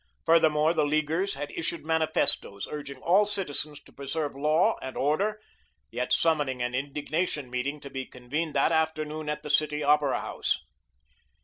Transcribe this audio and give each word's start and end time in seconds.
Furthermore, 0.25 0.73
the 0.73 0.83
Leaguers 0.83 1.35
had 1.35 1.51
issued 1.51 1.85
manifestoes, 1.85 2.67
urging 2.71 2.97
all 3.03 3.27
citizens 3.27 3.79
to 3.81 3.93
preserve 3.93 4.33
law 4.33 4.75
and 4.81 4.97
order, 4.97 5.39
yet 5.91 6.11
summoning 6.11 6.59
an 6.59 6.73
indignation 6.73 7.51
meeting 7.51 7.79
to 7.81 7.89
be 7.91 8.07
convened 8.07 8.55
that 8.55 8.71
afternoon 8.71 9.29
at 9.29 9.43
the 9.43 9.51
City 9.51 9.83
Opera 9.83 10.19
House. 10.19 10.57